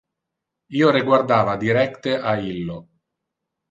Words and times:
Io 0.79 0.89
reguardava 0.95 1.55
directe 1.67 2.19
a 2.35 2.37
illo. 2.51 2.83